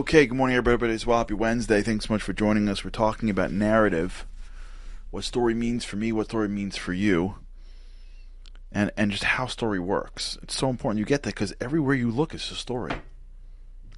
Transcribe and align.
Okay, 0.00 0.24
good 0.24 0.34
morning, 0.34 0.56
everybody. 0.56 0.94
It's 0.94 1.04
Happy 1.04 1.34
Wednesday. 1.34 1.82
Thanks 1.82 2.06
so 2.06 2.14
much 2.14 2.22
for 2.22 2.32
joining 2.32 2.70
us. 2.70 2.82
We're 2.82 2.90
talking 2.90 3.28
about 3.28 3.52
narrative, 3.52 4.24
what 5.10 5.24
story 5.24 5.52
means 5.52 5.84
for 5.84 5.96
me, 5.96 6.10
what 6.10 6.28
story 6.28 6.48
means 6.48 6.78
for 6.78 6.94
you, 6.94 7.34
and 8.72 8.90
and 8.96 9.10
just 9.10 9.24
how 9.24 9.46
story 9.46 9.78
works. 9.78 10.38
It's 10.42 10.56
so 10.56 10.70
important 10.70 11.00
you 11.00 11.04
get 11.04 11.24
that 11.24 11.34
because 11.34 11.52
everywhere 11.60 11.94
you 11.94 12.10
look 12.10 12.34
is 12.34 12.50
a 12.50 12.54
story. 12.54 12.94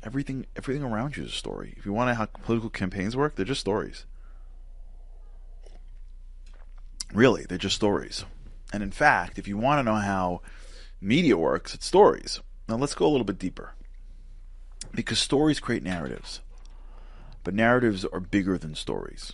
Everything 0.02 0.44
everything 0.56 0.82
around 0.82 1.16
you 1.16 1.22
is 1.22 1.30
a 1.30 1.36
story. 1.36 1.72
If 1.76 1.86
you 1.86 1.92
want 1.92 2.08
to 2.08 2.14
know 2.14 2.18
how 2.18 2.26
political 2.26 2.68
campaigns 2.68 3.16
work, 3.16 3.36
they're 3.36 3.44
just 3.44 3.60
stories. 3.60 4.04
Really, 7.14 7.44
they're 7.48 7.58
just 7.58 7.76
stories. 7.76 8.24
And 8.72 8.82
in 8.82 8.90
fact, 8.90 9.38
if 9.38 9.46
you 9.46 9.56
want 9.56 9.78
to 9.78 9.84
know 9.84 10.00
how 10.00 10.42
media 11.00 11.36
works, 11.36 11.74
it's 11.74 11.86
stories. 11.86 12.40
Now 12.68 12.74
let's 12.74 12.96
go 12.96 13.06
a 13.06 13.12
little 13.12 13.24
bit 13.24 13.38
deeper 13.38 13.74
because 14.94 15.18
stories 15.18 15.60
create 15.60 15.82
narratives, 15.82 16.40
but 17.44 17.54
narratives 17.54 18.04
are 18.04 18.20
bigger 18.20 18.58
than 18.58 18.74
stories. 18.74 19.32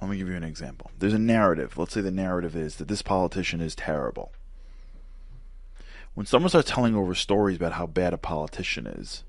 Let 0.00 0.10
me 0.10 0.16
give 0.18 0.28
you 0.28 0.36
an 0.36 0.44
example. 0.44 0.90
There's 0.98 1.14
a 1.14 1.18
narrative. 1.18 1.78
Let's 1.78 1.94
say 1.94 2.00
the 2.00 2.10
narrative 2.10 2.56
is 2.56 2.76
that 2.76 2.88
this 2.88 3.02
politician 3.02 3.60
is 3.60 3.74
terrible. 3.74 4.32
When 6.14 6.26
someone 6.26 6.48
starts 6.48 6.70
telling 6.70 6.94
over 6.94 7.14
stories 7.14 7.56
about 7.56 7.72
how 7.72 7.86
bad 7.86 8.12
a 8.12 8.18
politician 8.18 8.86
is, 8.86 9.24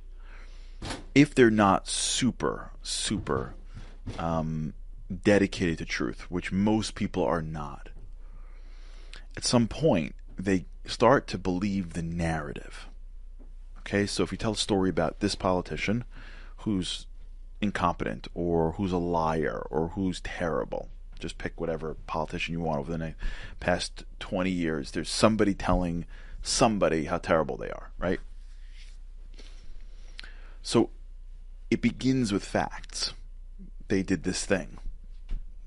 if 1.13 1.33
they're 1.33 1.49
not 1.49 1.87
super, 1.87 2.71
super 2.83 3.55
um, 4.19 4.73
dedicated 5.23 5.77
to 5.79 5.85
truth, 5.85 6.29
which 6.29 6.51
most 6.51 6.93
people 6.93 7.23
are 7.23 7.41
not, 7.41 7.89
at 9.37 9.45
some 9.45 9.67
point 9.67 10.15
they 10.37 10.65
start 10.85 11.27
to 11.27 11.37
believe 11.37 11.93
the 11.93 12.03
narrative. 12.03 12.87
Okay, 13.85 14.07
so 14.07 14.23
if 14.23 14.31
you 14.31 14.37
tell 14.37 14.53
a 14.53 14.57
story 14.57 14.89
about 14.89 15.19
this 15.19 15.35
politician 15.35 16.05
who's 16.57 17.05
incompetent 17.61 18.27
or 18.33 18.71
who's 18.73 18.91
a 18.91 18.97
liar 18.97 19.67
or 19.69 19.89
who's 19.89 20.21
terrible, 20.21 20.89
just 21.19 21.37
pick 21.37 21.61
whatever 21.61 21.95
politician 22.07 22.53
you 22.53 22.61
want 22.61 22.79
over 22.79 22.97
the 22.97 23.13
past 23.59 24.03
20 24.19 24.49
years, 24.49 24.89
there's 24.89 25.09
somebody 25.09 25.53
telling 25.53 26.05
somebody 26.41 27.05
how 27.05 27.19
terrible 27.19 27.57
they 27.57 27.69
are, 27.69 27.91
right? 27.99 28.19
So 30.63 30.89
it 31.69 31.79
begins 31.79 32.33
with 32.33 32.43
facts. 32.43 33.13
They 33.87 34.01
did 34.01 34.23
this 34.23 34.45
thing. 34.45 34.79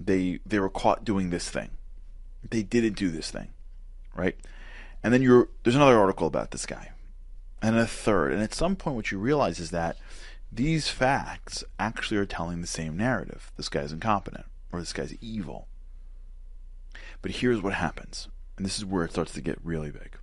They 0.01 0.41
they 0.45 0.59
were 0.59 0.69
caught 0.69 1.05
doing 1.05 1.31
this 1.31 1.51
thing. 1.51 1.71
They 2.49 2.65
didn't 2.65 2.95
do 2.95 3.11
this 3.11 3.31
thing, 3.31 3.51
right? 4.17 4.37
And 5.05 5.15
then 5.15 5.23
you're 5.23 5.49
there's 5.63 5.77
another 5.77 5.99
article 5.99 6.27
about 6.27 6.51
this 6.51 6.67
guy 6.67 6.91
and 7.63 7.77
a 7.77 7.87
third. 7.87 8.33
And 8.33 8.43
at 8.43 8.55
some 8.55 8.77
point, 8.77 8.97
what 8.97 9.11
you 9.11 9.19
realize 9.19 9.59
is 9.59 9.71
that 9.71 9.97
these 10.51 10.89
facts 10.89 11.65
actually 11.79 12.17
are 12.19 12.27
telling 12.27 12.61
the 12.61 12.67
same 12.67 12.97
narrative. 12.97 13.53
This 13.57 13.69
guy's 13.69 13.93
incompetent, 13.93 14.47
or 14.73 14.81
this 14.81 14.93
guy's 14.93 15.15
evil. 15.21 15.69
But 17.21 17.33
here's 17.33 17.61
what 17.61 17.75
happens, 17.75 18.29
and 18.57 18.65
this 18.65 18.79
is 18.79 18.85
where 18.85 19.05
it 19.05 19.11
starts 19.11 19.33
to 19.33 19.41
get 19.41 19.59
really 19.63 19.91
big. 19.91 20.17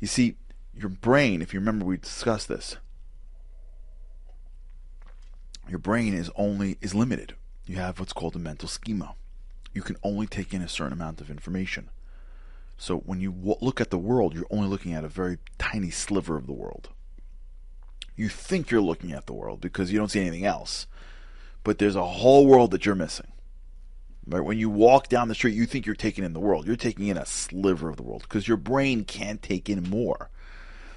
You 0.00 0.06
see, 0.06 0.36
your 0.74 0.88
brain, 0.88 1.42
if 1.42 1.54
you 1.54 1.60
remember, 1.60 1.84
we 1.84 1.96
discussed 1.96 2.48
this. 2.48 2.76
Your 5.68 5.78
brain 5.78 6.14
is 6.14 6.30
only 6.36 6.78
is 6.80 6.94
limited. 6.94 7.34
You 7.66 7.76
have 7.76 8.00
what's 8.00 8.12
called 8.12 8.34
a 8.34 8.40
mental 8.40 8.68
schema. 8.68 9.14
You 9.72 9.82
can 9.82 9.96
only 10.02 10.26
take 10.26 10.52
in 10.52 10.62
a 10.62 10.68
certain 10.68 10.92
amount 10.92 11.20
of 11.20 11.30
information. 11.30 11.90
So 12.80 12.96
when 12.96 13.20
you 13.20 13.30
w- 13.30 13.58
look 13.60 13.78
at 13.78 13.90
the 13.90 13.98
world, 13.98 14.34
you're 14.34 14.46
only 14.50 14.66
looking 14.66 14.94
at 14.94 15.04
a 15.04 15.08
very 15.08 15.36
tiny 15.58 15.90
sliver 15.90 16.38
of 16.38 16.46
the 16.46 16.54
world. 16.54 16.88
You 18.16 18.30
think 18.30 18.70
you're 18.70 18.80
looking 18.80 19.12
at 19.12 19.26
the 19.26 19.34
world 19.34 19.60
because 19.60 19.92
you 19.92 19.98
don't 19.98 20.10
see 20.10 20.22
anything 20.22 20.46
else, 20.46 20.86
but 21.62 21.76
there's 21.76 21.94
a 21.94 22.06
whole 22.06 22.46
world 22.46 22.70
that 22.70 22.86
you're 22.86 22.94
missing. 22.94 23.32
Right? 24.26 24.42
When 24.42 24.58
you 24.58 24.70
walk 24.70 25.08
down 25.08 25.28
the 25.28 25.34
street, 25.34 25.54
you 25.54 25.66
think 25.66 25.84
you're 25.84 25.94
taking 25.94 26.24
in 26.24 26.32
the 26.32 26.40
world. 26.40 26.66
You're 26.66 26.74
taking 26.74 27.08
in 27.08 27.18
a 27.18 27.26
sliver 27.26 27.90
of 27.90 27.98
the 27.98 28.02
world 28.02 28.22
because 28.22 28.48
your 28.48 28.56
brain 28.56 29.04
can't 29.04 29.42
take 29.42 29.68
in 29.68 29.82
more 29.82 30.30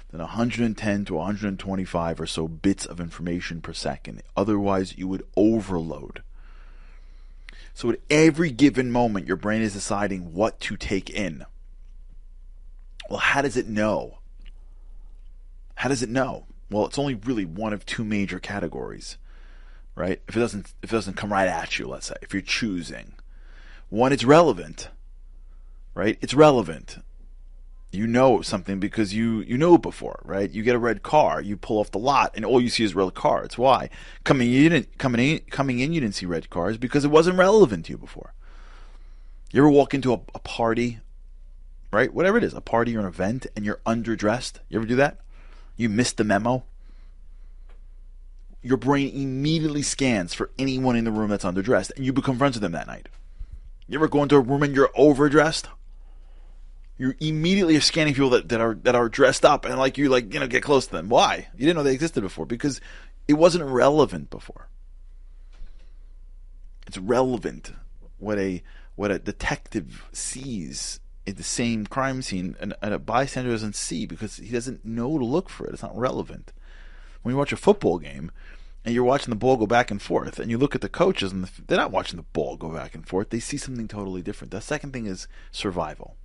than 0.08 0.20
110 0.20 1.04
to 1.04 1.14
125 1.14 2.20
or 2.20 2.26
so 2.26 2.48
bits 2.48 2.86
of 2.86 2.98
information 2.98 3.60
per 3.60 3.74
second. 3.74 4.22
Otherwise, 4.34 4.96
you 4.96 5.06
would 5.06 5.26
overload. 5.36 6.22
So 7.74 7.90
at 7.90 8.00
every 8.08 8.50
given 8.50 8.90
moment, 8.90 9.26
your 9.26 9.36
brain 9.36 9.60
is 9.60 9.74
deciding 9.74 10.32
what 10.32 10.60
to 10.60 10.78
take 10.78 11.10
in. 11.10 11.44
Well, 13.08 13.18
how 13.18 13.42
does 13.42 13.56
it 13.56 13.68
know? 13.68 14.18
How 15.76 15.88
does 15.88 16.02
it 16.02 16.08
know? 16.08 16.46
Well, 16.70 16.86
it's 16.86 16.98
only 16.98 17.14
really 17.14 17.44
one 17.44 17.72
of 17.72 17.84
two 17.84 18.04
major 18.04 18.38
categories, 18.38 19.18
right? 19.94 20.20
If 20.28 20.36
it 20.36 20.40
doesn't 20.40 20.72
if 20.82 20.90
it 20.92 20.96
doesn't 20.96 21.16
come 21.16 21.32
right 21.32 21.48
at 21.48 21.78
you, 21.78 21.86
let's 21.86 22.06
say, 22.06 22.16
if 22.22 22.32
you're 22.32 22.42
choosing. 22.42 23.12
One, 23.90 24.12
it's 24.12 24.24
relevant. 24.24 24.88
Right? 25.94 26.18
It's 26.20 26.34
relevant. 26.34 26.98
You 27.92 28.08
know 28.08 28.42
something 28.42 28.80
because 28.80 29.14
you 29.14 29.42
you 29.42 29.56
know 29.56 29.76
it 29.76 29.82
before, 29.82 30.20
right? 30.24 30.50
You 30.50 30.64
get 30.64 30.74
a 30.74 30.80
red 30.80 31.04
car, 31.04 31.40
you 31.40 31.56
pull 31.56 31.78
off 31.78 31.92
the 31.92 31.98
lot, 31.98 32.32
and 32.34 32.44
all 32.44 32.60
you 32.60 32.68
see 32.68 32.82
is 32.82 32.96
red 32.96 33.14
cars. 33.14 33.56
Why? 33.56 33.88
Coming 34.24 34.48
in, 34.48 34.54
you 34.54 34.68
didn't 34.68 34.98
coming 34.98 35.20
in 35.20 35.40
coming 35.50 35.78
in, 35.78 35.92
you 35.92 36.00
didn't 36.00 36.16
see 36.16 36.26
red 36.26 36.50
cars 36.50 36.76
because 36.76 37.04
it 37.04 37.12
wasn't 37.12 37.38
relevant 37.38 37.86
to 37.86 37.92
you 37.92 37.98
before. 37.98 38.34
You 39.52 39.60
ever 39.60 39.70
walk 39.70 39.94
into 39.94 40.12
a, 40.12 40.20
a 40.34 40.40
party, 40.40 40.98
right? 41.94 42.12
Whatever 42.12 42.38
it 42.38 42.44
is, 42.44 42.54
a 42.54 42.60
party 42.60 42.96
or 42.96 43.00
an 43.00 43.06
event, 43.06 43.46
and 43.56 43.64
you're 43.64 43.80
underdressed. 43.86 44.58
You 44.68 44.78
ever 44.78 44.86
do 44.86 44.96
that? 44.96 45.20
You 45.76 45.88
missed 45.88 46.16
the 46.16 46.24
memo. 46.24 46.64
Your 48.62 48.76
brain 48.76 49.14
immediately 49.14 49.82
scans 49.82 50.34
for 50.34 50.50
anyone 50.58 50.96
in 50.96 51.04
the 51.04 51.10
room 51.10 51.30
that's 51.30 51.44
underdressed, 51.44 51.92
and 51.96 52.04
you 52.04 52.12
become 52.12 52.38
friends 52.38 52.56
with 52.56 52.62
them 52.62 52.72
that 52.72 52.86
night. 52.86 53.08
You 53.86 53.98
ever 53.98 54.08
go 54.08 54.22
into 54.22 54.36
a 54.36 54.40
room 54.40 54.62
and 54.62 54.74
you're 54.74 54.90
overdressed? 54.94 55.68
You 56.96 57.14
immediately 57.20 57.76
are 57.76 57.80
scanning 57.80 58.14
people 58.14 58.30
that, 58.30 58.48
that 58.48 58.60
are 58.60 58.74
that 58.84 58.94
are 58.94 59.08
dressed 59.08 59.44
up 59.44 59.64
and 59.64 59.78
like 59.78 59.98
you 59.98 60.08
like 60.08 60.32
you 60.32 60.40
know 60.40 60.46
get 60.46 60.62
close 60.62 60.86
to 60.86 60.92
them. 60.92 61.08
Why? 61.08 61.48
You 61.54 61.66
didn't 61.66 61.76
know 61.76 61.82
they 61.82 61.92
existed 61.92 62.20
before 62.20 62.46
because 62.46 62.80
it 63.26 63.34
wasn't 63.34 63.64
relevant 63.64 64.30
before. 64.30 64.68
It's 66.86 66.96
relevant 66.96 67.72
what 68.18 68.38
a 68.38 68.62
what 68.94 69.10
a 69.10 69.18
detective 69.18 70.04
sees 70.12 71.00
at 71.26 71.36
the 71.36 71.42
same 71.42 71.86
crime 71.86 72.22
scene 72.22 72.56
and, 72.60 72.74
and 72.82 72.94
a 72.94 72.98
bystander 72.98 73.50
doesn't 73.50 73.76
see 73.76 74.06
because 74.06 74.36
he 74.36 74.50
doesn't 74.50 74.84
know 74.84 75.18
to 75.18 75.24
look 75.24 75.48
for 75.48 75.66
it. 75.66 75.72
It's 75.72 75.82
not 75.82 75.96
relevant. 75.96 76.52
When 77.22 77.32
you 77.32 77.38
watch 77.38 77.52
a 77.52 77.56
football 77.56 77.98
game 77.98 78.30
and 78.84 78.94
you're 78.94 79.04
watching 79.04 79.30
the 79.30 79.36
ball 79.36 79.56
go 79.56 79.66
back 79.66 79.90
and 79.90 80.02
forth 80.02 80.38
and 80.38 80.50
you 80.50 80.58
look 80.58 80.74
at 80.74 80.82
the 80.82 80.88
coaches 80.88 81.32
and 81.32 81.44
the, 81.44 81.62
they're 81.66 81.78
not 81.78 81.90
watching 81.90 82.18
the 82.18 82.22
ball 82.22 82.56
go 82.56 82.68
back 82.68 82.94
and 82.94 83.08
forth. 83.08 83.30
They 83.30 83.40
see 83.40 83.56
something 83.56 83.88
totally 83.88 84.20
different. 84.20 84.50
The 84.50 84.60
second 84.60 84.92
thing 84.92 85.06
is 85.06 85.26
survival. 85.50 86.16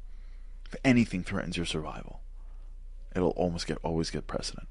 If 0.66 0.76
anything 0.84 1.24
threatens 1.24 1.56
your 1.56 1.66
survival, 1.66 2.22
it'll 3.16 3.30
almost 3.32 3.66
get 3.66 3.80
always 3.82 4.10
get 4.12 4.28
precedent. 4.28 4.68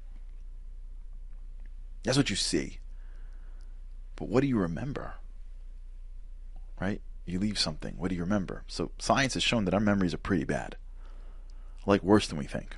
That's 2.03 2.17
what 2.17 2.29
you 2.29 2.35
see. 2.35 2.79
But 4.15 4.29
what 4.29 4.41
do 4.41 4.47
you 4.47 4.57
remember? 4.57 5.15
Right? 6.79 7.01
You 7.29 7.39
leave 7.39 7.59
something. 7.59 7.95
What 7.97 8.09
do 8.09 8.15
you 8.15 8.21
remember? 8.21 8.63
So 8.67 8.91
science 8.97 9.33
has 9.35 9.43
shown 9.43 9.65
that 9.65 9.73
our 9.73 9.79
memories 9.79 10.13
are 10.13 10.19
pretty 10.19 10.45
bad, 10.45 10.75
like 11.85 12.03
worse 12.03 12.27
than 12.27 12.37
we 12.37 12.45
think. 12.45 12.75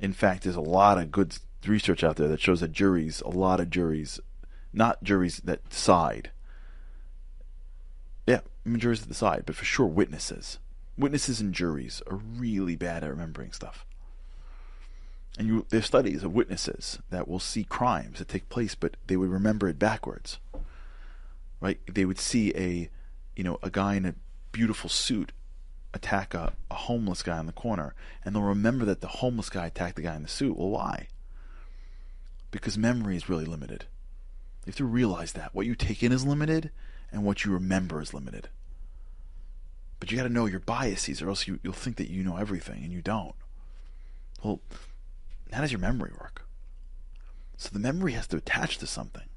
In 0.00 0.12
fact, 0.12 0.42
there's 0.42 0.56
a 0.56 0.60
lot 0.60 0.98
of 0.98 1.12
good 1.12 1.36
research 1.66 2.02
out 2.02 2.16
there 2.16 2.28
that 2.28 2.40
shows 2.40 2.60
that 2.60 2.72
juries, 2.72 3.20
a 3.20 3.28
lot 3.28 3.60
of 3.60 3.70
juries, 3.70 4.20
not 4.72 5.02
juries 5.02 5.38
that 5.44 5.68
decide. 5.68 6.30
Yeah, 8.26 8.40
I 8.66 8.68
mean, 8.68 8.80
juries 8.80 9.00
that 9.00 9.08
decide, 9.08 9.44
but 9.46 9.56
for 9.56 9.64
sure 9.64 9.86
witnesses. 9.86 10.58
Witnesses 10.98 11.40
and 11.40 11.54
juries 11.54 12.02
are 12.10 12.16
really 12.16 12.76
bad 12.76 13.04
at 13.04 13.10
remembering 13.10 13.52
stuff. 13.52 13.86
And 15.38 15.48
you, 15.48 15.66
there's 15.70 15.86
studies 15.86 16.22
of 16.22 16.34
witnesses 16.34 16.98
that 17.10 17.26
will 17.26 17.38
see 17.38 17.64
crimes 17.64 18.18
that 18.18 18.28
take 18.28 18.48
place, 18.48 18.74
but 18.74 18.96
they 19.06 19.16
would 19.16 19.30
remember 19.30 19.68
it 19.68 19.78
backwards. 19.78 20.38
Right? 21.60 21.80
They 21.86 22.04
would 22.04 22.18
see 22.18 22.52
a 22.54 22.90
you 23.36 23.44
know, 23.44 23.58
a 23.62 23.70
guy 23.70 23.94
in 23.94 24.06
a 24.06 24.14
beautiful 24.52 24.90
suit 24.90 25.32
attack 25.94 26.34
a, 26.34 26.52
a 26.70 26.74
homeless 26.74 27.22
guy 27.22 27.38
in 27.38 27.46
the 27.46 27.52
corner, 27.52 27.94
and 28.24 28.34
they'll 28.34 28.42
remember 28.42 28.84
that 28.84 29.00
the 29.00 29.08
homeless 29.08 29.50
guy 29.50 29.66
attacked 29.66 29.96
the 29.96 30.02
guy 30.02 30.16
in 30.16 30.22
the 30.22 30.28
suit. 30.28 30.56
Well, 30.56 30.70
why? 30.70 31.08
Because 32.50 32.78
memory 32.78 33.16
is 33.16 33.28
really 33.28 33.44
limited. 33.44 33.86
You 34.64 34.70
have 34.70 34.76
to 34.76 34.84
realize 34.84 35.32
that. 35.32 35.54
What 35.54 35.66
you 35.66 35.74
take 35.74 36.02
in 36.02 36.12
is 36.12 36.24
limited, 36.24 36.70
and 37.10 37.24
what 37.24 37.44
you 37.44 37.52
remember 37.52 38.00
is 38.00 38.14
limited. 38.14 38.48
But 40.00 40.10
you 40.10 40.16
got 40.16 40.24
to 40.24 40.28
know 40.28 40.46
your 40.46 40.60
biases, 40.60 41.22
or 41.22 41.28
else 41.28 41.46
you, 41.46 41.60
you'll 41.62 41.72
think 41.72 41.96
that 41.96 42.10
you 42.10 42.22
know 42.22 42.36
everything, 42.36 42.82
and 42.82 42.92
you 42.92 43.02
don't. 43.02 43.34
Well, 44.42 44.60
how 45.52 45.60
does 45.60 45.72
your 45.72 45.80
memory 45.80 46.12
work? 46.18 46.46
So 47.56 47.70
the 47.72 47.78
memory 47.78 48.12
has 48.12 48.26
to 48.28 48.36
attach 48.36 48.78
to 48.78 48.86
something. 48.86 49.28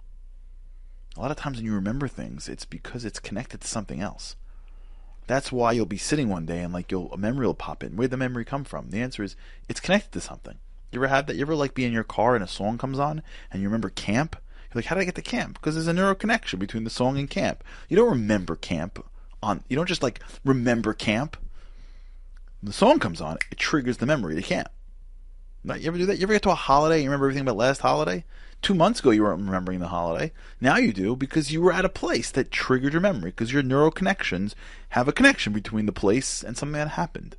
A 1.16 1.22
lot 1.22 1.32
of 1.32 1.38
times 1.38 1.58
when 1.58 1.66
you 1.66 1.74
remember 1.74 2.08
things, 2.08 2.50
it's 2.50 2.66
because 2.66 3.06
it's 3.06 3.20
connected 3.20 3.62
to 3.62 3.68
something 3.68 4.02
else. 4.02 4.36
That's 5.28 5.52
why 5.52 5.72
you'll 5.72 5.86
be 5.86 5.98
sitting 5.98 6.30
one 6.30 6.46
day 6.46 6.60
and 6.60 6.74
like 6.74 6.92
you'll 6.92 7.12
a 7.14 7.18
memory 7.18 7.48
will 7.48 7.54
pop 7.54 7.84
in. 7.84 7.96
Where'd 7.96 8.12
the 8.12 8.18
memory 8.18 8.46
come 8.46 8.64
from? 8.64 8.90
The 8.90 9.02
answer 9.02 9.24
is 9.24 9.36
it's 9.70 9.80
connected 9.80 10.12
to 10.12 10.22
something. 10.22 10.58
You 10.92 11.00
ever 11.00 11.08
had 11.08 11.28
that? 11.28 11.36
You 11.36 11.42
ever 11.42 11.56
like 11.56 11.74
be 11.74 11.86
in 11.86 11.94
your 11.94 12.04
car 12.04 12.36
and 12.36 12.44
a 12.44 12.48
song 12.48 12.78
comes 12.78 13.00
on 13.00 13.24
and 13.52 13.62
you 13.62 13.68
remember 13.68 13.90
camp? 13.90 14.36
You're 14.72 14.80
like, 14.80 14.86
how 14.86 14.96
did 14.96 15.02
I 15.02 15.06
get 15.06 15.16
to 15.16 15.22
camp? 15.22 15.56
Because 15.56 15.76
there's 15.76 15.88
a 15.88 15.94
neural 15.94 16.16
connection 16.16 16.60
between 16.60 16.84
the 16.84 16.90
song 16.90 17.18
and 17.18 17.30
camp. 17.30 17.64
You 17.90 17.96
don't 17.96 18.10
remember 18.10 18.56
camp 18.56 19.04
on. 19.42 19.64
You 19.70 19.78
don't 19.78 19.88
just 19.88 20.04
like 20.04 20.20
remember 20.44 20.94
camp. 20.94 21.38
When 22.62 22.68
the 22.68 22.74
song 22.74 23.00
comes 23.00 23.22
on, 23.22 23.38
it 23.52 23.58
triggers 23.58 23.98
the 23.98 24.06
memory 24.06 24.38
of 24.38 24.44
camp. 24.44 24.70
You 25.64 25.88
ever 25.88 25.98
do 25.98 26.06
that? 26.06 26.18
You 26.18 26.24
ever 26.24 26.34
get 26.34 26.44
to 26.44 26.52
a 26.52 26.56
holiday 26.56 26.96
and 26.96 27.04
you 27.04 27.10
remember 27.10 27.26
everything 27.26 27.42
about 27.42 27.58
last 27.58 27.82
holiday? 27.82 28.24
Two 28.62 28.74
months 28.74 29.00
ago, 29.00 29.12
you 29.12 29.24
weren't 29.24 29.46
remembering 29.46 29.80
the 29.80 29.90
holiday. 29.90 30.32
Now 30.60 30.78
you 30.78 30.92
do 30.92 31.16
because 31.16 31.52
you 31.52 31.62
were 31.62 31.72
at 31.72 31.86
a 31.86 31.90
place 31.90 32.32
that 32.32 32.52
triggered 32.52 32.94
your 32.94 33.02
memory 33.02 33.30
because 33.30 33.54
your 33.54 33.62
neural 33.62 33.92
connections 33.92 34.56
have 34.90 35.08
a 35.08 35.14
connection 35.14 35.54
between 35.54 35.86
the 35.86 35.92
place 35.92 36.44
and 36.44 36.58
something 36.58 36.74
that 36.80 36.90
happened. 36.90 37.36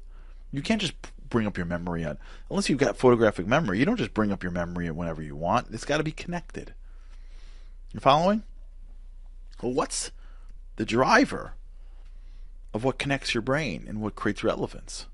You 0.52 0.62
can't 0.62 0.80
just 0.80 0.94
bring 1.28 1.46
up 1.46 1.56
your 1.56 1.66
memory 1.66 2.04
on 2.04 2.18
unless 2.48 2.68
you've 2.68 2.78
got 2.78 2.96
photographic 2.96 3.46
memory. 3.46 3.78
You 3.78 3.84
don't 3.84 3.96
just 3.96 4.14
bring 4.14 4.30
up 4.30 4.42
your 4.42 4.52
memory 4.52 4.90
whenever 4.90 5.22
you 5.22 5.34
want. 5.34 5.68
It's 5.72 5.84
got 5.84 5.98
to 5.98 6.04
be 6.04 6.12
connected. 6.12 6.74
You 7.92 8.00
following? 8.00 8.42
Well, 9.62 9.72
what's 9.72 10.12
the 10.76 10.84
driver 10.84 11.54
of 12.72 12.84
what 12.84 12.98
connects 12.98 13.34
your 13.34 13.42
brain 13.42 13.86
and 13.88 14.00
what 14.00 14.14
creates 14.14 14.44
relevance? 14.44 15.06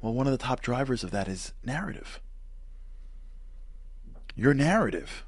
Well, 0.00 0.12
one 0.12 0.26
of 0.26 0.32
the 0.32 0.38
top 0.38 0.60
drivers 0.60 1.02
of 1.02 1.10
that 1.12 1.26
is 1.28 1.52
narrative. 1.64 2.20
Your 4.36 4.54
narrative 4.54 5.24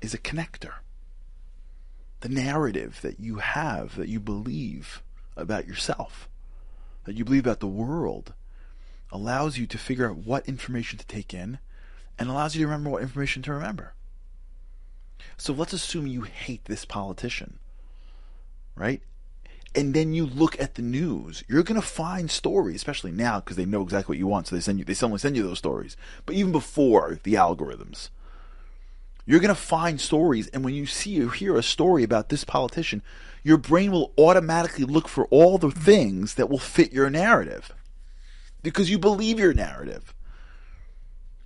is 0.00 0.12
a 0.12 0.18
connector. 0.18 0.74
The 2.20 2.28
narrative 2.28 3.00
that 3.02 3.20
you 3.20 3.36
have, 3.36 3.96
that 3.96 4.08
you 4.08 4.18
believe 4.20 5.02
about 5.36 5.66
yourself, 5.66 6.28
that 7.04 7.14
you 7.14 7.24
believe 7.24 7.46
about 7.46 7.60
the 7.60 7.66
world, 7.66 8.34
allows 9.10 9.58
you 9.58 9.66
to 9.66 9.78
figure 9.78 10.08
out 10.08 10.16
what 10.16 10.48
information 10.48 10.98
to 10.98 11.06
take 11.06 11.32
in 11.32 11.58
and 12.18 12.28
allows 12.28 12.54
you 12.54 12.60
to 12.60 12.66
remember 12.66 12.90
what 12.90 13.02
information 13.02 13.42
to 13.42 13.52
remember. 13.52 13.94
So 15.36 15.52
let's 15.52 15.72
assume 15.72 16.06
you 16.06 16.22
hate 16.22 16.64
this 16.64 16.84
politician, 16.84 17.58
right? 18.74 19.02
And 19.74 19.94
then 19.94 20.12
you 20.12 20.26
look 20.26 20.60
at 20.60 20.74
the 20.74 20.82
news. 20.82 21.42
You're 21.48 21.62
going 21.62 21.80
to 21.80 21.86
find 21.86 22.30
stories, 22.30 22.76
especially 22.76 23.12
now 23.12 23.40
because 23.40 23.56
they 23.56 23.64
know 23.64 23.82
exactly 23.82 24.14
what 24.14 24.18
you 24.18 24.26
want, 24.26 24.46
so 24.46 24.54
they 24.54 24.60
send 24.60 24.78
you. 24.78 24.84
They 24.84 24.94
suddenly 24.94 25.18
send 25.18 25.36
you 25.36 25.42
those 25.42 25.58
stories. 25.58 25.96
But 26.26 26.34
even 26.34 26.52
before 26.52 27.18
the 27.22 27.34
algorithms, 27.34 28.10
you're 29.24 29.40
going 29.40 29.54
to 29.54 29.54
find 29.54 30.00
stories, 30.00 30.48
and 30.48 30.64
when 30.64 30.74
you 30.74 30.84
see 30.84 31.22
or 31.22 31.30
hear 31.30 31.56
a 31.56 31.62
story 31.62 32.02
about 32.02 32.28
this 32.28 32.44
politician, 32.44 33.02
your 33.42 33.56
brain 33.56 33.92
will 33.92 34.12
automatically 34.18 34.84
look 34.84 35.08
for 35.08 35.26
all 35.26 35.58
the 35.58 35.70
things 35.70 36.34
that 36.34 36.50
will 36.50 36.58
fit 36.58 36.92
your 36.92 37.08
narrative 37.08 37.72
because 38.62 38.90
you 38.90 38.98
believe 38.98 39.38
your 39.38 39.54
narrative. 39.54 40.14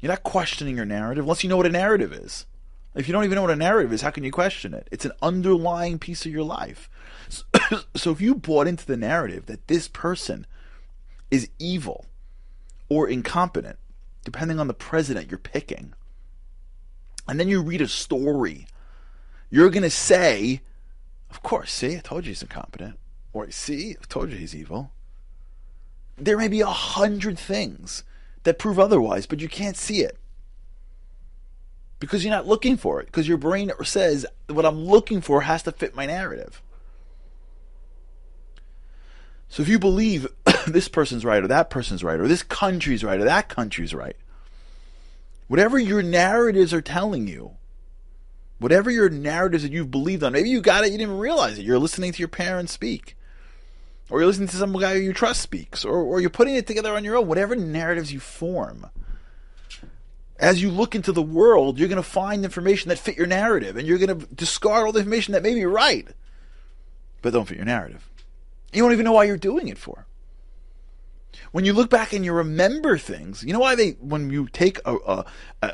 You're 0.01 0.13
not 0.13 0.23
questioning 0.23 0.77
your 0.77 0.85
narrative 0.85 1.25
unless 1.25 1.43
you 1.43 1.51
know 1.51 1.57
what 1.57 1.67
a 1.67 1.71
narrative 1.71 2.13
is. 2.13 2.47
If 2.97 3.07
you 3.07 3.13
don't 3.13 3.25
even 3.25 3.37
know 3.37 3.43
what 3.43 3.51
a 3.51 3.57
narrative 3.57 3.93
is, 3.93 4.01
how 4.01 4.11
can 4.11 4.25
you 4.25 4.33
question 4.33 4.73
it? 4.73 4.89
It's 4.91 5.05
an 5.05 5.13
underlying 5.21 5.99
piece 5.99 6.25
of 6.25 6.33
your 6.33 6.43
life. 6.43 6.89
So, 7.29 7.45
so 7.95 8.11
if 8.11 8.23
you 8.23 8.35
bought 8.35 8.67
into 8.67 8.87
the 8.87 8.97
narrative 8.97 9.47
that 9.47 9.69
this 9.69 9.87
person 9.87 10.47
is 11.31 11.51
evil 11.59 12.07
or 12.89 13.07
incompetent, 13.07 13.79
depending 14.25 14.59
on 14.59 14.67
the 14.67 14.75
president 14.75 15.31
you're 15.31 15.39
picking, 15.39 15.93
and 17.29 17.39
then 17.39 17.49
you 17.49 17.61
read 17.61 17.83
a 17.83 17.89
story, 17.89 18.67
you're 19.51 19.71
going 19.71 19.83
to 19.83 19.91
say, 19.91 20.63
Of 21.31 21.43
course, 21.43 21.73
see, 21.73 21.97
I 21.97 22.01
told 22.01 22.25
you 22.25 22.31
he's 22.31 22.43
incompetent. 22.43 22.99
Or, 23.35 23.51
see, 23.51 23.97
I 24.01 24.05
told 24.09 24.31
you 24.31 24.39
he's 24.39 24.55
evil. 24.55 24.91
There 26.17 26.39
may 26.39 26.49
be 26.49 26.63
a 26.63 26.67
hundred 26.67 27.39
things 27.39 28.05
that 28.45 28.59
prove 28.59 28.79
otherwise, 28.79 29.27
but 29.27 29.41
you 29.41 29.51
can't 29.51 29.77
see 29.77 30.01
it 30.01 30.17
because 31.99 32.25
you're 32.25 32.35
not 32.35 32.47
looking 32.47 32.77
for 32.77 33.01
it 33.01 33.07
because 33.07 33.27
your 33.27 33.39
brain 33.39 33.71
says 33.85 34.27
what 34.49 34.67
I'm 34.67 34.85
looking 34.85 35.21
for 35.21 35.43
has 35.43 35.63
to 35.65 35.73
fit 35.73 35.95
my 35.95 36.07
narrative. 36.07 36.63
So 39.49 39.63
if 39.63 39.69
you 39.69 39.79
believe 39.79 40.27
this 40.67 40.89
person's 40.89 41.25
right 41.25 41.43
or 41.43 41.49
that 41.49 41.71
person's 41.71 42.05
right 42.05 42.21
or 42.21 42.29
this 42.29 42.43
country's 42.43 43.05
right 43.05 43.21
or 43.21 43.25
that 43.25 43.49
country's 43.49 43.95
right, 43.95 44.17
whatever 45.49 45.79
your 45.79 46.03
narratives 46.03 46.75
are 46.75 46.83
telling 46.83 47.29
you, 47.29 47.53
whatever 48.59 48.91
your 48.91 49.09
narratives 49.09 49.63
that 49.63 49.73
you've 49.73 49.91
believed 49.91 50.23
on, 50.23 50.33
maybe 50.33 50.51
you 50.51 50.61
got 50.61 50.85
it, 50.85 50.93
you 50.93 50.99
didn't 50.99 51.19
realize 51.19 51.59
it. 51.59 51.65
You're 51.65 51.79
listening 51.79 52.13
to 52.13 52.19
your 52.19 52.29
parents 52.29 52.73
speak 52.73 53.17
or 54.11 54.21
you're 54.21 54.27
listening 54.27 54.49
to 54.49 54.57
some 54.57 54.73
guy 54.79 54.95
you 54.95 55.13
trust 55.13 55.43
speaks, 55.43 55.85
or, 55.85 55.97
or 55.97 56.21
you're 56.21 56.31
putting 56.31 56.55
it 56.55 56.67
together 56.67 56.95
on 56.95 57.05
your 57.05 57.17
own, 57.17 57.27
whatever 57.27 57.57
narratives 57.57 58.13
you 58.13 58.21
form. 58.21 58.87
As 60.39 60.61
you 60.61 60.71
look 60.71 60.95
into 60.95 61.13
the 61.13 61.23
world, 61.23 61.79
you're 61.79 61.89
going 61.89 61.97
to 61.97 62.09
find 62.09 62.45
information 62.45 62.91
that 62.91 62.99
fit 62.99 63.17
your 63.17 63.27
narrative, 63.27 63.77
and 63.77 63.87
you're 63.87 63.99
going 63.99 64.21
to 64.21 64.27
discard 64.35 64.87
all 64.87 64.93
the 64.93 64.99
information 64.99 65.33
that 65.33 65.43
may 65.43 65.55
be 65.55 65.65
right, 65.65 66.07
but 67.23 67.33
don't 67.33 67.47
fit 67.47 67.57
your 67.57 67.67
narrative. 67.67 68.09
You 68.73 68.83
don't 68.83 68.93
even 68.93 69.05
know 69.05 69.13
why 69.13 69.25
you're 69.25 69.39
doing 69.39 69.69
it 69.69 69.79
for. 69.79 70.07
When 71.53 71.65
you 71.65 71.73
look 71.73 71.89
back 71.91 72.13
and 72.13 72.25
you 72.25 72.33
remember 72.33 72.99
things, 72.99 73.43
you 73.43 73.53
know 73.53 73.59
why 73.59 73.75
they, 73.75 73.93
when 73.93 74.31
you 74.31 74.49
take 74.49 74.79
a, 74.85 74.95
a, 74.95 75.25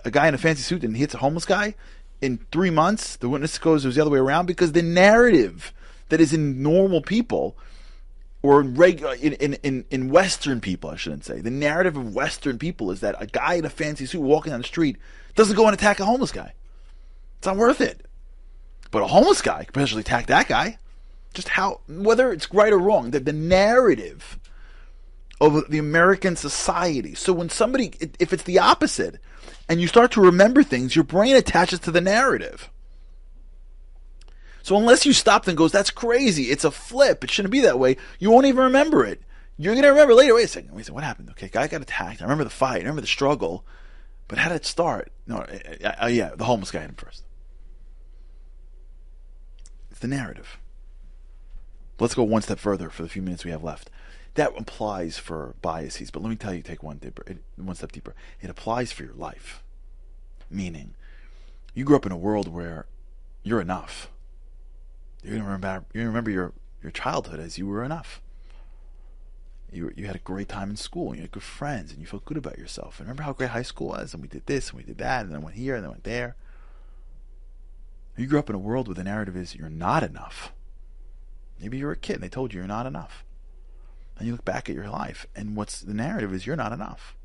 a 0.05 0.11
guy 0.11 0.29
in 0.29 0.35
a 0.35 0.39
fancy 0.39 0.63
suit 0.63 0.85
and 0.85 0.97
hits 0.97 1.15
a 1.15 1.19
homeless 1.19 1.45
guy, 1.45 1.75
in 2.21 2.39
three 2.53 2.71
months, 2.71 3.17
the 3.17 3.29
witness 3.29 3.59
goes 3.59 3.85
it 3.85 3.89
was 3.89 3.97
the 3.97 4.01
other 4.01 4.11
way 4.11 4.19
around 4.19 4.47
because 4.47 4.73
the 4.73 4.83
narrative 4.83 5.73
that 6.09 6.21
is 6.21 6.33
in 6.33 6.63
normal 6.63 7.03
people 7.03 7.57
or 8.43 8.61
in, 8.61 8.75
in, 9.35 9.55
in, 9.55 9.85
in 9.91 10.11
Western 10.11 10.61
people, 10.61 10.91
I 10.91 10.97
shouldn't 10.97 11.25
say. 11.25 11.41
The 11.41 11.51
narrative 11.51 11.97
of 11.97 12.15
Western 12.15 12.59
people 12.59 12.91
is 12.91 13.01
that 13.01 13.15
a 13.21 13.27
guy 13.27 13.55
in 13.55 13.65
a 13.65 13.71
fancy 13.71 14.05
suit 14.07 14.21
walking 14.21 14.51
down 14.51 14.61
the 14.61 14.67
street 14.67 14.97
doesn't 15.37 15.57
go 15.57 15.67
and 15.67 15.75
attack 15.75 16.01
a 16.01 16.05
homeless 16.05 16.33
guy. 16.33 16.53
It's 17.39 17.47
not 17.47 17.57
worth 17.57 17.81
it. 17.81 18.07
But 18.91 19.03
a 19.03 19.07
homeless 19.07 19.43
guy 19.43 19.65
could 19.65 19.75
potentially 19.75 20.01
attack 20.01 20.27
that 20.27 20.49
guy. 20.49 20.79
Just 21.35 21.49
how, 21.49 21.81
whether 21.89 22.33
it's 22.33 22.53
right 22.53 22.73
or 22.73 22.79
wrong, 22.79 23.13
that 23.13 23.25
the 23.25 23.33
narrative 23.33 24.39
of 25.41 25.71
the 25.71 25.79
American 25.79 26.37
society. 26.37 27.15
So 27.15 27.33
when 27.33 27.49
somebody, 27.49 27.93
if 28.19 28.33
it's 28.33 28.43
the 28.43 28.59
opposite, 28.59 29.19
and 29.69 29.81
you 29.81 29.89
start 29.89 30.13
to 30.13 30.21
remember 30.21 30.63
things, 30.63 30.95
your 30.95 31.05
brain 31.05 31.35
attaches 31.35 31.81
to 31.81 31.91
the 31.91 32.01
narrative. 32.01 32.71
So 34.63 34.77
unless 34.77 35.05
you 35.05 35.13
stop 35.13 35.47
and 35.49 35.57
goes, 35.57 35.73
that's 35.73 35.91
crazy. 35.91 36.45
It's 36.45 36.65
a 36.65 36.71
flip. 36.71 37.25
It 37.25 37.31
shouldn't 37.31 37.53
be 37.53 37.61
that 37.61 37.79
way. 37.79 37.97
You 38.19 38.31
won't 38.31 38.47
even 38.47 38.65
remember 38.65 39.05
it. 39.05 39.23
You're 39.57 39.75
gonna 39.75 39.91
remember 39.91 40.15
later. 40.15 40.35
Wait 40.35 40.45
a 40.45 40.49
second. 40.49 40.73
Wait 40.73 40.83
a 40.83 40.85
second. 40.85 40.95
What 40.95 41.05
happened? 41.05 41.31
Okay, 41.31 41.49
guy 41.49 41.67
got 41.67 41.83
attacked. 41.83 42.21
I 42.21 42.25
remember 42.25 42.45
the 42.45 42.51
fight. 42.51 42.77
I 42.77 42.79
remember 42.81 43.01
the 43.01 43.07
struggle. 43.07 43.65
But 44.29 44.39
how 44.39 44.49
did 44.49 44.57
it 44.57 44.67
start? 44.67 45.13
No, 45.27 45.39
uh, 45.39 45.93
uh, 46.05 46.07
yeah, 46.07 46.31
the 46.35 46.45
homeless 46.45 46.71
guy 46.71 46.81
hit 46.81 46.91
him 46.91 46.97
first. 46.97 47.25
It's 49.91 50.01
the 50.01 50.09
narrative. 50.09 50.59
Let's 51.99 52.15
go 52.15 52.23
one 52.23 52.43
step 52.43 52.59
further 52.59 52.89
for 52.89 53.03
the 53.03 53.09
few 53.09 53.23
minutes 53.23 53.45
we 53.45 53.51
have 53.51 53.63
left. 53.63 53.91
That 54.35 54.53
applies 54.57 55.19
for 55.19 55.55
biases, 55.61 56.11
but 56.11 56.23
let 56.23 56.31
me 56.31 56.37
tell 56.37 56.55
you, 56.55 56.63
take 56.63 56.83
one 56.83 56.97
deeper, 56.97 57.25
one 57.57 57.77
step 57.77 57.93
deeper. 57.93 58.15
It 58.41 58.49
applies 58.49 58.91
for 58.91 59.05
your 59.05 59.13
life. 59.13 59.63
Meaning, 60.51 60.95
you 61.75 61.85
grew 61.85 61.97
up 61.97 62.07
in 62.07 62.13
a 62.13 62.17
world 62.17 62.49
where 62.49 62.87
you're 63.43 63.61
enough 63.61 64.09
you 65.23 65.35
remember 65.35 65.85
you 65.93 66.05
remember 66.05 66.31
your 66.31 66.53
your 66.83 66.93
childhood 66.93 67.41
as 67.41 67.59
you 67.59 67.67
were 67.67 67.85
enough. 67.85 68.21
You 69.71 69.93
you 69.97 70.07
had 70.07 70.17
a 70.17 70.21
great 70.21 70.49
time 70.49 70.71
in 70.71 70.77
school 70.77 71.09
and 71.09 71.17
you 71.17 71.23
had 71.23 71.33
good 71.33 71.43
friends 71.43 71.93
and 71.93 72.01
you 72.01 72.07
felt 72.07 72.25
good 72.25 72.37
about 72.37 72.59
yourself. 72.59 72.99
And 72.99 73.07
remember 73.07 73.23
how 73.23 73.33
great 73.33 73.51
high 73.51 73.63
school 73.63 73.89
was 73.89 74.13
and 74.13 74.23
we 74.23 74.29
did 74.29 74.47
this 74.47 74.71
and 74.71 74.79
we 74.79 74.85
did 74.85 74.99
that 74.99 75.25
and 75.25 75.35
then 75.35 75.43
went 75.43 75.57
here 75.57 75.75
and 75.75 75.85
then 75.85 75.91
went 75.91 76.05
there. 76.05 76.37
You 78.17 78.27
grew 78.27 78.39
up 78.39 78.51
in 78.51 78.57
a 78.57 78.59
world 78.59 78.89
where 78.89 78.95
the 78.95 79.05
narrative 79.05 79.37
is 79.37 79.55
you're 79.55 79.71
not 79.71 80.03
enough. 80.03 80.53
Maybe 81.61 81.79
you 81.79 81.87
were 81.87 81.93
a 81.93 81.97
kid 81.97 82.15
and 82.15 82.23
they 82.23 82.29
told 82.29 82.53
you 82.53 82.59
you're 82.59 82.67
not 82.67 82.87
enough. 82.87 83.25
And 84.19 84.27
you 84.27 84.33
look 84.33 84.45
back 84.45 84.69
at 84.69 84.75
your 84.75 84.91
life 84.91 85.27
and 85.35 85.57
what's 85.57 85.81
the 85.81 85.95
narrative 85.95 86.35
is 86.35 86.47
you're 86.47 86.57
not 86.57 86.73
enough. 86.73 87.17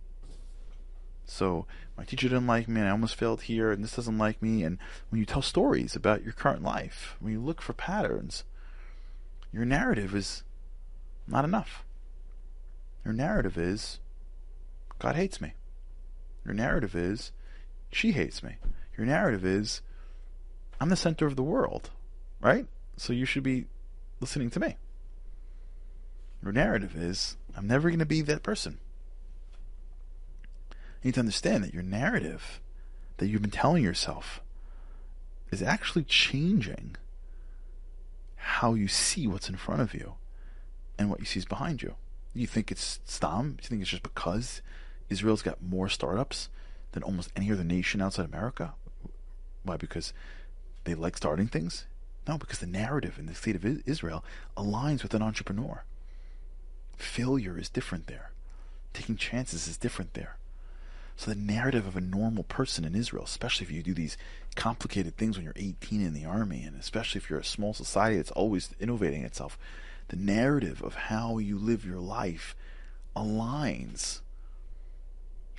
So 1.27 1.67
my 1.97 2.05
teacher 2.05 2.29
didn't 2.29 2.47
like 2.47 2.67
me 2.67 2.79
and 2.79 2.87
I 2.87 2.91
almost 2.91 3.15
failed 3.15 3.43
here 3.43 3.71
and 3.71 3.83
this 3.83 3.95
doesn't 3.95 4.17
like 4.17 4.41
me 4.41 4.63
and 4.63 4.79
when 5.09 5.19
you 5.19 5.25
tell 5.25 5.41
stories 5.41 5.95
about 5.95 6.23
your 6.23 6.33
current 6.33 6.63
life, 6.63 7.15
when 7.19 7.33
you 7.33 7.41
look 7.41 7.61
for 7.61 7.73
patterns, 7.73 8.45
your 9.51 9.65
narrative 9.65 10.15
is 10.15 10.43
not 11.27 11.45
enough. 11.45 11.83
Your 13.03 13.13
narrative 13.13 13.57
is 13.57 13.99
God 14.99 15.15
hates 15.15 15.39
me. 15.41 15.53
Your 16.45 16.53
narrative 16.53 16.95
is 16.95 17.31
she 17.91 18.13
hates 18.13 18.41
me. 18.41 18.55
Your 18.97 19.05
narrative 19.05 19.45
is 19.45 19.81
I'm 20.79 20.89
the 20.89 20.95
center 20.95 21.27
of 21.27 21.35
the 21.35 21.43
world, 21.43 21.89
right? 22.39 22.67
So 22.95 23.11
you 23.11 23.25
should 23.25 23.43
be 23.43 23.65
listening 24.21 24.49
to 24.51 24.59
me. 24.59 24.77
Your 26.41 26.53
narrative 26.53 26.95
is 26.95 27.35
I'm 27.55 27.67
never 27.67 27.89
going 27.89 27.99
to 27.99 28.05
be 28.05 28.21
that 28.21 28.43
person. 28.43 28.79
Need 31.07 31.13
to 31.13 31.21
understand 31.21 31.63
that 31.63 31.73
your 31.73 31.83
narrative 31.83 32.59
that 33.15 33.27
you've 33.27 33.41
been 33.41 33.49
telling 33.49 33.81
yourself 33.81 34.41
is 35.51 35.63
actually 35.63 36.03
changing 36.03 36.97
how 38.35 38.73
you 38.73 38.89
see 38.89 39.25
what's 39.25 39.47
in 39.47 39.55
front 39.55 39.79
of 39.79 39.93
you 39.93 40.15
and 40.99 41.09
what 41.09 41.21
you 41.21 41.25
see 41.25 41.39
is 41.39 41.45
behind 41.45 41.81
you. 41.81 41.95
You 42.33 42.45
think 42.45 42.73
it's 42.73 42.99
stam? 43.05 43.55
You 43.61 43.69
think 43.69 43.81
it's 43.81 43.91
just 43.91 44.03
because 44.03 44.61
Israel's 45.07 45.41
got 45.41 45.63
more 45.63 45.87
startups 45.87 46.49
than 46.91 47.03
almost 47.03 47.31
any 47.37 47.53
other 47.53 47.63
nation 47.63 48.01
outside 48.01 48.25
America. 48.25 48.73
Why? 49.63 49.77
Because 49.77 50.11
they 50.83 50.93
like 50.93 51.15
starting 51.15 51.47
things? 51.47 51.85
No, 52.27 52.37
because 52.37 52.59
the 52.59 52.67
narrative 52.67 53.17
in 53.17 53.27
the 53.27 53.33
state 53.33 53.55
of 53.55 53.63
Israel 53.87 54.25
aligns 54.57 55.03
with 55.03 55.13
an 55.13 55.21
entrepreneur. 55.21 55.85
Failure 56.97 57.57
is 57.57 57.69
different 57.69 58.07
there. 58.07 58.31
Taking 58.91 59.15
chances 59.15 59.69
is 59.69 59.77
different 59.77 60.13
there. 60.13 60.35
So 61.17 61.31
the 61.31 61.39
narrative 61.39 61.87
of 61.87 61.97
a 61.97 62.01
normal 62.01 62.43
person 62.43 62.85
in 62.85 62.93
Israel, 62.93 63.23
especially 63.23 63.65
if 63.65 63.71
you 63.71 63.81
do 63.81 63.95
these 63.95 64.17
complicated 64.55 65.17
things 65.17 65.35
when 65.35 65.43
you're 65.43 65.53
18 65.55 65.99
in 65.99 66.13
the 66.13 66.25
army, 66.25 66.63
and 66.63 66.79
especially 66.79 67.17
if 67.17 67.27
you're 67.27 67.39
a 67.39 67.43
small 67.43 67.73
society 67.73 68.17
that's 68.17 68.31
always 68.31 68.69
innovating 68.79 69.23
itself, 69.23 69.57
the 70.09 70.15
narrative 70.15 70.83
of 70.83 70.93
how 70.93 71.39
you 71.39 71.57
live 71.57 71.83
your 71.83 71.99
life 71.99 72.55
aligns 73.15 74.19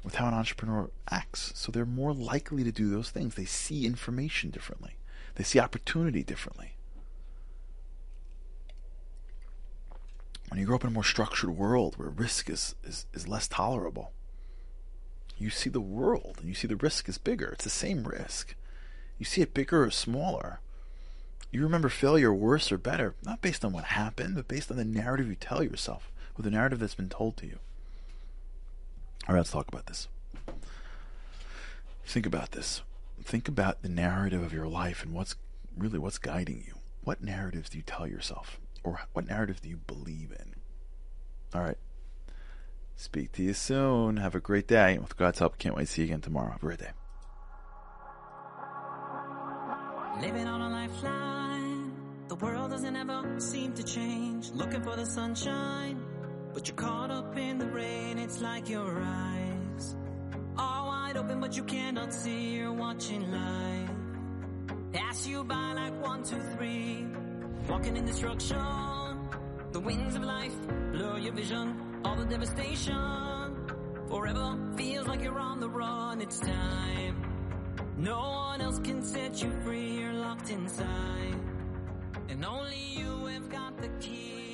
with 0.04 0.14
how 0.14 0.28
an 0.28 0.34
entrepreneur 0.34 0.90
acts. 1.10 1.52
So 1.56 1.72
they're 1.72 1.84
more 1.84 2.14
likely 2.14 2.62
to 2.62 2.70
do 2.70 2.88
those 2.88 3.10
things. 3.10 3.34
They 3.34 3.44
see 3.44 3.84
information 3.84 4.50
differently. 4.50 4.96
They 5.34 5.44
see 5.44 5.58
opportunity 5.58 6.22
differently. 6.22 6.74
When 10.50 10.60
you 10.60 10.66
grow 10.66 10.76
up 10.76 10.84
in 10.84 10.88
a 10.88 10.92
more 10.92 11.04
structured 11.04 11.50
world 11.50 11.96
where 11.96 12.10
risk 12.10 12.48
is, 12.48 12.76
is, 12.84 13.06
is 13.12 13.26
less 13.26 13.48
tolerable, 13.48 14.12
you 15.38 15.50
see 15.50 15.70
the 15.70 15.80
world 15.80 16.36
and 16.40 16.48
you 16.48 16.54
see 16.54 16.66
the 16.66 16.76
risk 16.76 17.08
is 17.08 17.18
bigger. 17.18 17.48
It's 17.48 17.64
the 17.64 17.70
same 17.70 18.04
risk. 18.04 18.54
You 19.18 19.24
see 19.24 19.40
it 19.40 19.54
bigger 19.54 19.84
or 19.84 19.90
smaller. 19.90 20.60
You 21.50 21.62
remember 21.62 21.88
failure 21.88 22.32
worse 22.32 22.70
or 22.70 22.78
better, 22.78 23.14
not 23.24 23.40
based 23.40 23.64
on 23.64 23.72
what 23.72 23.84
happened, 23.84 24.34
but 24.34 24.48
based 24.48 24.70
on 24.70 24.76
the 24.76 24.84
narrative 24.84 25.28
you 25.28 25.34
tell 25.34 25.62
yourself, 25.62 26.10
or 26.38 26.42
the 26.42 26.50
narrative 26.50 26.78
that's 26.78 26.94
been 26.94 27.08
told 27.08 27.36
to 27.38 27.46
you. 27.46 27.58
All 29.26 29.34
right, 29.34 29.40
let's 29.40 29.50
talk 29.50 29.68
about 29.68 29.86
this. 29.86 30.08
Think 32.04 32.26
about 32.26 32.52
this. 32.52 32.82
Think 33.22 33.48
about 33.48 33.82
the 33.82 33.88
narrative 33.88 34.42
of 34.42 34.52
your 34.52 34.68
life 34.68 35.02
and 35.02 35.14
what's 35.14 35.36
really 35.76 35.98
what's 35.98 36.18
guiding 36.18 36.64
you. 36.66 36.74
What 37.02 37.22
narratives 37.22 37.70
do 37.70 37.78
you 37.78 37.84
tell 37.86 38.06
yourself? 38.06 38.58
Or 38.82 39.02
what 39.12 39.28
narrative 39.28 39.60
do 39.62 39.68
you 39.68 39.78
believe 39.78 40.30
in? 40.30 40.54
All 41.54 41.62
right. 41.62 41.78
Speak 43.00 43.30
to 43.34 43.44
you 43.44 43.54
soon. 43.54 44.16
Have 44.16 44.34
a 44.34 44.40
great 44.40 44.66
day. 44.66 44.98
With 44.98 45.16
God's 45.16 45.38
help, 45.38 45.56
can't 45.56 45.76
wait 45.76 45.86
to 45.86 45.92
see 45.92 46.02
you 46.02 46.06
again 46.08 46.20
tomorrow. 46.20 46.50
Have 46.50 46.62
a 46.64 46.66
great 46.66 46.80
day. 46.80 46.90
Living 50.20 50.48
on 50.48 50.60
a 50.60 50.68
lifeline. 50.68 51.92
The 52.26 52.34
world 52.34 52.72
doesn't 52.72 52.96
ever 52.96 53.38
seem 53.38 53.72
to 53.74 53.84
change. 53.84 54.50
Looking 54.50 54.82
for 54.82 54.96
the 54.96 55.06
sunshine. 55.06 56.04
But 56.52 56.66
you're 56.66 56.76
caught 56.76 57.12
up 57.12 57.38
in 57.38 57.58
the 57.58 57.68
rain. 57.68 58.18
It's 58.18 58.40
like 58.40 58.68
your 58.68 59.00
eyes 59.00 59.96
are 60.56 60.86
wide 60.88 61.16
open, 61.16 61.38
but 61.38 61.56
you 61.56 61.62
cannot 61.62 62.12
see. 62.12 62.56
You're 62.56 62.72
watching 62.72 63.30
life 63.30 63.90
pass 64.92 65.24
you 65.24 65.44
by 65.44 65.72
like 65.74 66.02
one, 66.02 66.24
two, 66.24 66.40
three. 66.56 67.06
Walking 67.68 67.96
in 67.96 68.04
destruction. 68.04 68.58
The 69.70 69.78
winds 69.78 70.16
of 70.16 70.24
life 70.24 70.56
blur 70.90 71.18
your 71.18 71.32
vision 71.32 71.87
all 72.04 72.16
the 72.16 72.24
devastation. 72.24 73.56
Forever 74.08 74.56
feels 74.76 75.06
like 75.06 75.22
you're 75.22 75.38
on 75.38 75.60
the 75.60 75.68
run, 75.68 76.20
it's 76.20 76.40
time. 76.40 77.22
No 77.96 78.18
one 78.18 78.60
else 78.60 78.78
can 78.78 79.02
set 79.02 79.42
you 79.42 79.50
free, 79.64 79.98
you're 79.98 80.12
locked 80.12 80.50
inside. 80.50 81.36
And 82.28 82.44
only 82.44 82.78
you 82.96 83.26
have 83.26 83.48
got 83.48 83.76
the 83.78 83.88
key. 84.00 84.47